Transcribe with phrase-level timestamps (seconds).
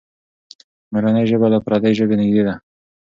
[0.91, 2.55] مورنۍ ژبه له پردۍ ژبې نږدې ده.